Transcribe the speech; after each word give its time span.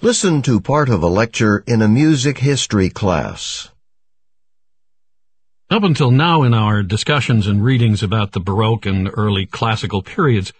Listen 0.00 0.42
to 0.42 0.60
part 0.60 0.88
of 0.88 1.02
a 1.02 1.08
lecture 1.08 1.64
in 1.66 1.82
a 1.82 1.88
music 1.88 2.38
history 2.38 2.88
class. 2.88 3.70
Up 5.70 5.82
until 5.82 6.12
now 6.12 6.44
in 6.44 6.54
our 6.54 6.84
discussions 6.84 7.48
and 7.48 7.64
readings 7.64 8.00
about 8.00 8.30
the 8.30 8.38
Baroque 8.38 8.86
and 8.86 9.10
early 9.14 9.44
classical 9.44 10.04
periods, 10.04 10.52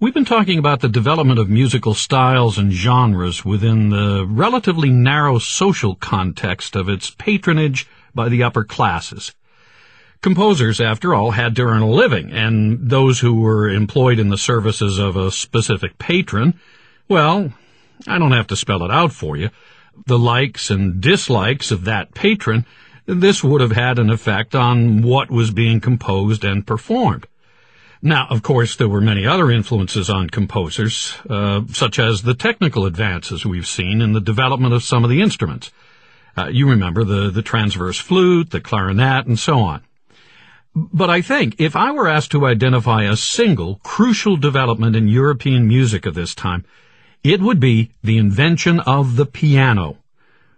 we've 0.00 0.14
been 0.14 0.24
talking 0.24 0.58
about 0.58 0.80
the 0.80 0.88
development 0.88 1.38
of 1.38 1.50
musical 1.50 1.92
styles 1.92 2.56
and 2.56 2.72
genres 2.72 3.44
within 3.44 3.90
the 3.90 4.24
relatively 4.26 4.88
narrow 4.88 5.38
social 5.38 5.94
context 5.94 6.74
of 6.74 6.88
its 6.88 7.10
patronage 7.10 7.86
by 8.14 8.30
the 8.30 8.42
upper 8.42 8.64
classes. 8.64 9.34
Composers, 10.22 10.80
after 10.80 11.14
all, 11.14 11.32
had 11.32 11.54
to 11.56 11.62
earn 11.62 11.82
a 11.82 11.90
living, 11.90 12.32
and 12.32 12.88
those 12.88 13.20
who 13.20 13.34
were 13.34 13.68
employed 13.68 14.18
in 14.18 14.30
the 14.30 14.38
services 14.38 14.98
of 14.98 15.14
a 15.14 15.30
specific 15.30 15.98
patron, 15.98 16.58
well, 17.06 17.52
I 18.06 18.18
don't 18.18 18.32
have 18.32 18.46
to 18.48 18.56
spell 18.56 18.82
it 18.84 18.90
out 18.90 19.12
for 19.12 19.36
you. 19.36 19.50
The 20.06 20.18
likes 20.18 20.70
and 20.70 21.00
dislikes 21.00 21.70
of 21.70 21.84
that 21.84 22.14
patron, 22.14 22.64
this 23.06 23.42
would 23.42 23.60
have 23.60 23.72
had 23.72 23.98
an 23.98 24.10
effect 24.10 24.54
on 24.54 25.02
what 25.02 25.30
was 25.30 25.50
being 25.50 25.80
composed 25.80 26.44
and 26.44 26.66
performed. 26.66 27.26
Now, 28.00 28.28
of 28.30 28.42
course, 28.42 28.76
there 28.76 28.88
were 28.88 29.00
many 29.00 29.26
other 29.26 29.50
influences 29.50 30.08
on 30.08 30.30
composers, 30.30 31.16
uh, 31.28 31.62
such 31.72 31.98
as 31.98 32.22
the 32.22 32.34
technical 32.34 32.86
advances 32.86 33.44
we've 33.44 33.66
seen 33.66 34.00
in 34.00 34.12
the 34.12 34.20
development 34.20 34.72
of 34.72 34.84
some 34.84 35.02
of 35.02 35.10
the 35.10 35.20
instruments. 35.20 35.72
Uh, 36.36 36.46
you 36.46 36.70
remember 36.70 37.02
the, 37.02 37.30
the 37.30 37.42
transverse 37.42 37.98
flute, 37.98 38.50
the 38.50 38.60
clarinet, 38.60 39.26
and 39.26 39.38
so 39.38 39.58
on. 39.58 39.82
But 40.76 41.10
I 41.10 41.22
think 41.22 41.56
if 41.58 41.74
I 41.74 41.90
were 41.90 42.06
asked 42.06 42.30
to 42.32 42.46
identify 42.46 43.02
a 43.02 43.16
single 43.16 43.80
crucial 43.82 44.36
development 44.36 44.94
in 44.94 45.08
European 45.08 45.66
music 45.66 46.06
of 46.06 46.14
this 46.14 46.36
time, 46.36 46.64
it 47.28 47.42
would 47.42 47.60
be 47.60 47.90
the 48.02 48.16
invention 48.16 48.80
of 48.80 49.16
the 49.16 49.26
piano, 49.26 49.98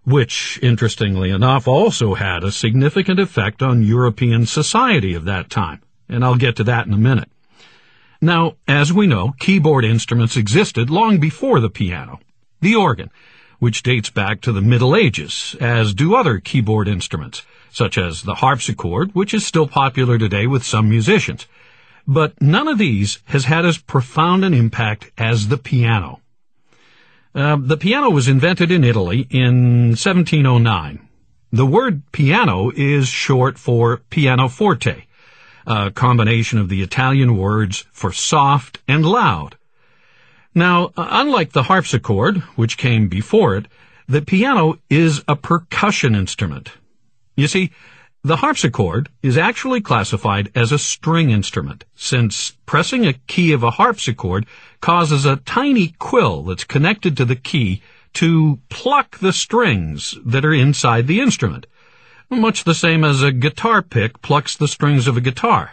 which, 0.04 0.56
interestingly 0.62 1.30
enough, 1.30 1.66
also 1.66 2.14
had 2.14 2.44
a 2.44 2.52
significant 2.52 3.18
effect 3.18 3.60
on 3.60 3.82
European 3.82 4.46
society 4.46 5.14
of 5.14 5.24
that 5.24 5.50
time, 5.50 5.82
and 6.08 6.24
I'll 6.24 6.36
get 6.36 6.54
to 6.56 6.64
that 6.64 6.86
in 6.86 6.92
a 6.92 6.96
minute. 6.96 7.28
Now, 8.20 8.54
as 8.68 8.92
we 8.92 9.08
know, 9.08 9.34
keyboard 9.40 9.84
instruments 9.84 10.36
existed 10.36 10.90
long 10.90 11.18
before 11.18 11.58
the 11.58 11.70
piano. 11.70 12.20
The 12.60 12.76
organ, 12.76 13.10
which 13.58 13.82
dates 13.82 14.10
back 14.10 14.40
to 14.42 14.52
the 14.52 14.62
Middle 14.62 14.94
Ages, 14.94 15.56
as 15.58 15.92
do 15.92 16.14
other 16.14 16.38
keyboard 16.38 16.86
instruments, 16.86 17.42
such 17.72 17.98
as 17.98 18.22
the 18.22 18.36
harpsichord, 18.36 19.12
which 19.12 19.34
is 19.34 19.44
still 19.44 19.66
popular 19.66 20.18
today 20.18 20.46
with 20.46 20.62
some 20.62 20.88
musicians. 20.88 21.48
But 22.06 22.40
none 22.40 22.68
of 22.68 22.78
these 22.78 23.18
has 23.24 23.46
had 23.46 23.66
as 23.66 23.78
profound 23.78 24.44
an 24.44 24.54
impact 24.54 25.10
as 25.18 25.48
the 25.48 25.58
piano. 25.58 26.20
Uh, 27.34 27.56
the 27.60 27.76
piano 27.76 28.10
was 28.10 28.26
invented 28.26 28.70
in 28.70 28.82
Italy 28.82 29.26
in 29.30 29.90
1709. 29.90 31.08
The 31.52 31.66
word 31.66 32.02
piano 32.12 32.70
is 32.74 33.08
short 33.08 33.58
for 33.58 33.98
pianoforte, 34.10 35.06
a 35.66 35.90
combination 35.92 36.58
of 36.58 36.68
the 36.68 36.82
Italian 36.82 37.36
words 37.36 37.86
for 37.92 38.12
soft 38.12 38.78
and 38.88 39.06
loud. 39.06 39.56
Now, 40.54 40.92
unlike 40.96 41.52
the 41.52 41.64
harpsichord, 41.64 42.38
which 42.56 42.76
came 42.76 43.08
before 43.08 43.56
it, 43.56 43.66
the 44.08 44.22
piano 44.22 44.78
is 44.88 45.22
a 45.28 45.36
percussion 45.36 46.16
instrument. 46.16 46.72
You 47.36 47.46
see, 47.46 47.70
the 48.22 48.36
harpsichord 48.36 49.08
is 49.22 49.38
actually 49.38 49.80
classified 49.80 50.50
as 50.54 50.72
a 50.72 50.78
string 50.78 51.30
instrument, 51.30 51.84
since 51.94 52.52
pressing 52.66 53.06
a 53.06 53.14
key 53.14 53.52
of 53.52 53.62
a 53.62 53.70
harpsichord 53.70 54.46
causes 54.82 55.24
a 55.24 55.36
tiny 55.36 55.94
quill 55.98 56.42
that's 56.42 56.64
connected 56.64 57.16
to 57.16 57.24
the 57.24 57.36
key 57.36 57.80
to 58.12 58.58
pluck 58.68 59.18
the 59.18 59.32
strings 59.32 60.16
that 60.24 60.44
are 60.44 60.52
inside 60.52 61.06
the 61.06 61.20
instrument, 61.20 61.66
much 62.28 62.64
the 62.64 62.74
same 62.74 63.04
as 63.04 63.22
a 63.22 63.32
guitar 63.32 63.80
pick 63.80 64.20
plucks 64.20 64.54
the 64.54 64.68
strings 64.68 65.08
of 65.08 65.16
a 65.16 65.22
guitar. 65.22 65.72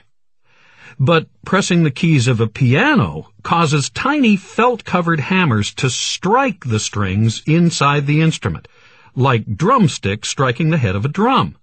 But 0.98 1.28
pressing 1.46 1.84
the 1.84 1.92
keys 1.92 2.28
of 2.28 2.40
a 2.40 2.48
piano 2.48 3.32
causes 3.44 3.90
tiny 3.90 4.38
felt-covered 4.38 5.20
hammers 5.20 5.74
to 5.76 5.90
strike 5.90 6.66
the 6.66 6.80
strings 6.80 7.44
inside 7.46 8.08
the 8.08 8.22
instrument, 8.22 8.68
like 9.16 9.58
drumsticks 9.58 10.30
striking 10.30 10.70
the 10.70 10.78
head 10.78 10.96
of 10.96 11.04
a 11.04 11.10
drum. 11.10 11.58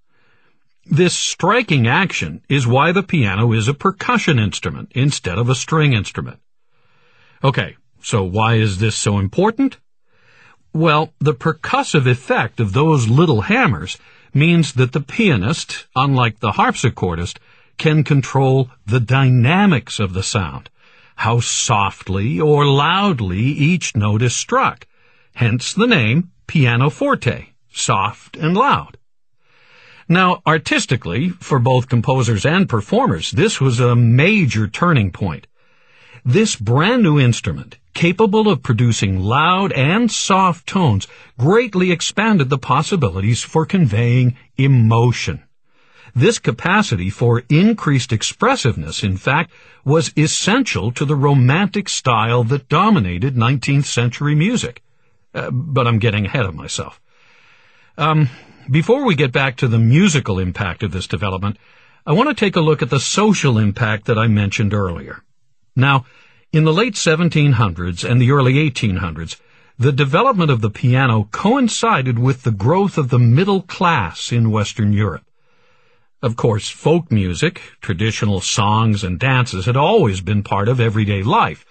This 0.87 1.15
striking 1.17 1.87
action 1.87 2.43
is 2.49 2.67
why 2.67 2.93
the 2.93 3.03
piano 3.03 3.53
is 3.53 3.69
a 3.69 3.75
percussion 3.75 4.39
instrument 4.39 4.93
instead 4.95 5.39
of 5.39 5.49
a 5.49 5.55
string 5.55 5.95
instrument. 5.95 6.41
Okay, 7.43 7.77
so 8.03 8.23
why 8.23 8.55
is 8.57 8.79
this 8.79 8.95
so 8.95 9.19
important? 9.19 9.79
Well, 10.75 11.15
the 11.21 11.35
percussive 11.35 12.07
effect 12.07 12.61
of 12.61 12.73
those 12.73 13.09
little 13.09 13.43
hammers 13.43 13.97
means 14.35 14.75
that 14.75 14.93
the 14.93 15.01
pianist, 15.01 15.87
unlike 15.97 16.41
the 16.41 16.53
harpsichordist, 16.53 17.39
can 17.79 18.05
control 18.05 18.71
the 18.85 19.01
dynamics 19.01 19.99
of 19.99 20.13
the 20.13 20.23
sound, 20.23 20.69
how 21.17 21.41
softly 21.41 22.41
or 22.41 22.67
loudly 22.67 23.39
each 23.39 23.97
note 23.97 24.21
is 24.21 24.37
struck, 24.37 24.87
hence 25.35 25.73
the 25.73 25.87
name 25.87 26.31
pianoforte, 26.47 27.55
soft 27.73 28.37
and 28.37 28.55
loud. 28.55 28.99
Now, 30.09 30.43
artistically, 30.47 31.31
for 31.31 31.59
both 31.59 31.89
composers 31.89 32.45
and 32.45 32.69
performers, 32.69 33.31
this 33.31 33.61
was 33.61 33.81
a 33.81 33.97
major 33.97 34.69
turning 34.69 35.11
point. 35.11 35.47
This 36.25 36.57
brand 36.57 37.03
new 37.03 37.19
instrument, 37.19 37.79
capable 37.93 38.49
of 38.49 38.63
producing 38.63 39.21
loud 39.21 39.73
and 39.73 40.11
soft 40.11 40.67
tones, 40.67 41.07
greatly 41.39 41.91
expanded 41.91 42.49
the 42.49 42.59
possibilities 42.59 43.43
for 43.43 43.67
conveying 43.67 44.37
emotion. 44.57 45.43
This 46.15 46.39
capacity 46.39 47.11
for 47.11 47.43
increased 47.49 48.13
expressiveness, 48.13 49.03
in 49.03 49.17
fact, 49.17 49.51
was 49.85 50.13
essential 50.17 50.93
to 50.93 51.05
the 51.05 51.17
romantic 51.17 51.89
style 51.89 52.45
that 52.45 52.69
dominated 52.69 53.35
19th 53.35 53.87
century 53.87 54.35
music. 54.35 54.83
Uh, 55.35 55.51
but 55.51 55.87
I'm 55.87 55.99
getting 55.99 56.27
ahead 56.27 56.47
of 56.47 56.55
myself. 56.55 57.01
Um, 57.99 58.31
before 58.71 59.05
we 59.05 59.15
get 59.15 59.33
back 59.33 59.57
to 59.57 59.69
the 59.69 59.79
musical 59.79 60.39
impact 60.39 60.83
of 60.83 60.93
this 60.93 61.07
development, 61.07 61.59
I 62.07 62.13
want 62.13 62.29
to 62.29 62.35
take 62.35 62.57
a 62.57 62.61
look 62.61 62.83
at 62.83 62.91
the 62.91 63.01
social 63.01 63.59
impact 63.59 64.07
that 64.07 64.19
I 64.19 64.27
mentioned 64.27 64.75
earlier. 64.75 65.23
Now, 65.75 66.07
in 66.53 66.65
the 66.65 66.73
late 66.73 66.95
1700s 66.95 68.09
and 68.09 68.21
the 68.21 68.31
early 68.31 68.55
1800s, 68.55 69.41
the 69.79 69.93
development 69.93 70.51
of 70.51 70.61
the 70.61 70.71
piano 70.71 71.29
coincided 71.33 72.19
with 72.19 72.43
the 72.43 72.53
growth 72.53 72.97
of 72.97 73.09
the 73.09 73.19
middle 73.19 73.63
class 73.63 74.31
in 74.31 74.51
Western 74.51 74.93
Europe. 74.93 75.25
Of 76.23 76.37
course, 76.37 76.71
folk 76.71 77.11
music, 77.11 77.61
traditional 77.81 78.41
songs 78.41 79.03
and 79.03 79.19
dances 79.19 79.67
had 79.67 79.77
always 79.77 80.21
been 80.21 80.43
part 80.43 80.69
of 80.69 80.81
everyday 80.81 81.23
life. 81.23 81.67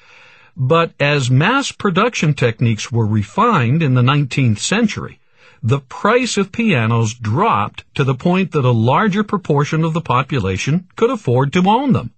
But 0.56 0.94
as 1.00 1.32
mass 1.32 1.72
production 1.72 2.34
techniques 2.34 2.92
were 2.92 3.08
refined 3.08 3.82
in 3.82 3.94
the 3.94 4.02
19th 4.02 4.60
century, 4.60 5.20
the 5.66 5.80
price 5.80 6.36
of 6.36 6.52
pianos 6.52 7.14
dropped 7.14 7.86
to 7.96 8.04
the 8.04 8.14
point 8.14 8.52
that 8.52 8.66
a 8.66 8.72
larger 8.72 9.24
proportion 9.24 9.86
of 9.86 9.94
the 9.94 10.02
population 10.02 10.86
could 10.98 11.10
afford 11.10 11.54
to 11.54 11.64
own 11.66 11.94
them. 11.94 12.12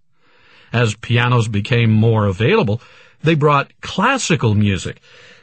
As 0.74 0.96
pianos 0.96 1.48
became 1.48 1.92
more 1.92 2.26
available, 2.26 2.82
they 3.22 3.36
brought 3.36 3.72
classical 3.82 4.56
music, 4.56 5.00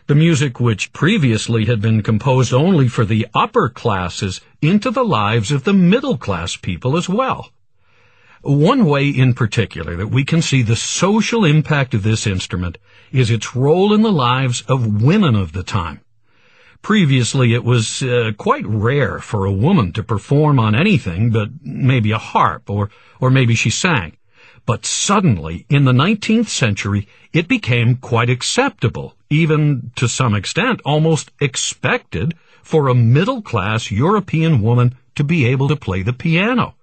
the 0.08 0.16
music 0.16 0.58
which 0.58 0.92
previously 0.92 1.66
had 1.66 1.80
been 1.80 2.02
composed 2.02 2.52
only 2.52 2.88
for 2.88 3.04
the 3.04 3.28
upper 3.34 3.68
classes, 3.68 4.40
into 4.60 4.90
the 4.90 5.04
lives 5.04 5.52
of 5.52 5.62
the 5.62 5.72
middle 5.72 6.18
class 6.18 6.56
people 6.56 6.96
as 6.96 7.08
well. 7.08 7.52
One 8.42 8.84
way 8.84 9.08
in 9.08 9.32
particular 9.32 9.94
that 9.94 10.08
we 10.08 10.24
can 10.24 10.42
see 10.42 10.62
the 10.62 10.74
social 10.74 11.44
impact 11.44 11.94
of 11.94 12.02
this 12.02 12.26
instrument 12.26 12.78
is 13.12 13.30
its 13.30 13.54
role 13.54 13.94
in 13.94 14.02
the 14.02 14.10
lives 14.10 14.62
of 14.62 15.02
women 15.02 15.36
of 15.36 15.52
the 15.52 15.62
time. 15.62 16.00
Previously, 16.82 17.54
it 17.54 17.62
was 17.62 18.02
uh, 18.02 18.32
quite 18.36 18.66
rare 18.66 19.20
for 19.20 19.44
a 19.44 19.52
woman 19.52 19.92
to 19.92 20.02
perform 20.02 20.58
on 20.58 20.74
anything 20.74 21.30
but 21.30 21.50
maybe 21.62 22.10
a 22.10 22.18
harp 22.18 22.68
or, 22.68 22.90
or 23.20 23.30
maybe 23.30 23.54
she 23.54 23.70
sang. 23.70 24.16
But 24.66 24.84
suddenly, 24.84 25.64
in 25.68 25.84
the 25.84 25.92
19th 25.92 26.48
century, 26.48 27.06
it 27.32 27.46
became 27.46 27.96
quite 27.96 28.28
acceptable, 28.28 29.14
even 29.30 29.92
to 29.94 30.08
some 30.08 30.34
extent 30.34 30.80
almost 30.84 31.30
expected, 31.40 32.34
for 32.64 32.88
a 32.88 32.94
middle-class 32.96 33.92
European 33.92 34.60
woman 34.60 34.96
to 35.14 35.22
be 35.22 35.46
able 35.46 35.68
to 35.68 35.76
play 35.76 36.02
the 36.02 36.12
piano. 36.12 36.74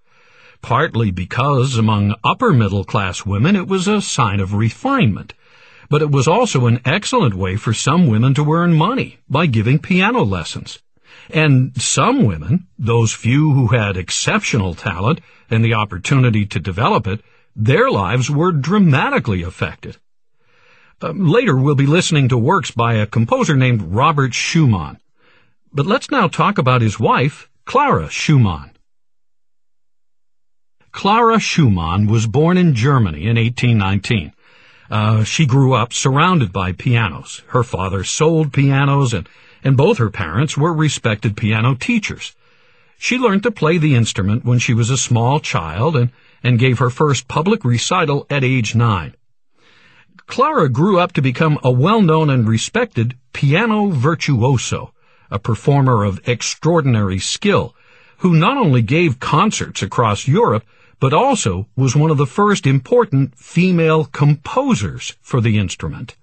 Partly 0.61 1.11
because 1.11 1.77
among 1.77 2.15
upper 2.23 2.53
middle-class 2.53 3.25
women 3.25 3.55
it 3.57 3.67
was 3.67 3.87
a 3.87 4.01
sign 4.01 4.39
of 4.39 4.53
refinement 4.53 5.33
but 5.89 6.01
it 6.01 6.11
was 6.11 6.27
also 6.27 6.67
an 6.67 6.79
excellent 6.85 7.33
way 7.33 7.55
for 7.55 7.73
some 7.73 8.07
women 8.07 8.33
to 8.35 8.53
earn 8.53 8.73
money 8.73 9.19
by 9.27 9.47
giving 9.47 9.79
piano 9.79 10.21
lessons. 10.23 10.79
And 11.31 11.79
some 11.81 12.25
women, 12.25 12.67
those 12.77 13.13
few 13.13 13.53
who 13.53 13.67
had 13.67 13.97
exceptional 13.97 14.75
talent 14.75 15.21
and 15.49 15.65
the 15.65 15.73
opportunity 15.73 16.45
to 16.45 16.59
develop 16.59 17.07
it, 17.07 17.21
their 17.55 17.89
lives 17.89 18.29
were 18.29 18.51
dramatically 18.51 19.41
affected. 19.43 19.97
Uh, 21.01 21.11
later, 21.15 21.55
we'll 21.55 21.75
be 21.75 21.85
listening 21.85 22.29
to 22.29 22.37
works 22.37 22.71
by 22.71 22.95
a 22.95 23.05
composer 23.05 23.55
named 23.55 23.81
Robert 23.81 24.33
Schumann. 24.33 24.99
But 25.71 25.85
let's 25.85 26.11
now 26.11 26.27
talk 26.27 26.57
about 26.57 26.81
his 26.81 26.99
wife, 26.99 27.49
Clara 27.65 28.09
Schumann. 28.09 28.71
Clara 30.91 31.39
Schumann 31.39 32.07
was 32.07 32.27
born 32.27 32.57
in 32.57 32.73
Germany 32.73 33.27
in 33.27 33.37
1819. 33.37 34.33
Uh, 34.89 35.23
she 35.23 35.45
grew 35.45 35.73
up 35.73 35.93
surrounded 35.93 36.51
by 36.51 36.71
pianos. 36.71 37.43
Her 37.47 37.63
father 37.63 38.03
sold 38.03 38.51
pianos 38.51 39.13
and, 39.13 39.29
and 39.63 39.77
both 39.77 39.97
her 39.99 40.09
parents 40.09 40.57
were 40.57 40.73
respected 40.73 41.37
piano 41.37 41.75
teachers. 41.75 42.35
She 42.97 43.17
learned 43.17 43.43
to 43.43 43.51
play 43.51 43.77
the 43.77 43.95
instrument 43.95 44.43
when 44.43 44.59
she 44.59 44.73
was 44.73 44.89
a 44.89 44.97
small 44.97 45.39
child 45.39 45.95
and, 45.95 46.11
and 46.43 46.59
gave 46.59 46.79
her 46.79 46.89
first 46.89 47.27
public 47.27 47.63
recital 47.63 48.25
at 48.29 48.43
age 48.43 48.75
nine. 48.75 49.13
Clara 50.25 50.69
grew 50.69 50.99
up 50.99 51.13
to 51.13 51.21
become 51.21 51.59
a 51.63 51.71
well-known 51.71 52.29
and 52.29 52.47
respected 52.47 53.15
piano 53.33 53.89
virtuoso, 53.89 54.93
a 55.31 55.39
performer 55.39 56.03
of 56.03 56.27
extraordinary 56.27 57.19
skill, 57.19 57.75
who 58.17 58.35
not 58.35 58.57
only 58.57 58.81
gave 58.81 59.19
concerts 59.19 59.81
across 59.81 60.27
Europe, 60.27 60.63
but 60.99 61.13
also 61.13 61.67
was 61.75 61.95
one 61.95 62.11
of 62.11 62.17
the 62.17 62.25
first 62.25 62.67
important 62.67 63.37
female 63.37 64.05
composers 64.05 65.15
for 65.21 65.41
the 65.41 65.57
instrument. 65.57 66.15